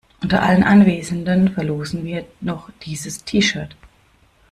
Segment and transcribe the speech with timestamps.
[0.19, 3.75] Unter allen Anwesenden verlosen wir noch dieses T-Shirt.